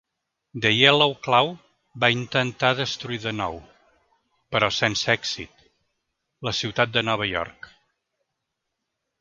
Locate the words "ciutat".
6.63-6.97